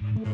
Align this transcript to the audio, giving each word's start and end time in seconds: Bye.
Bye. 0.00 0.29